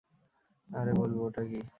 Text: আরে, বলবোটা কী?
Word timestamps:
আরে, 0.69 0.91
বলবোটা 0.93 1.41
কী? 1.43 1.61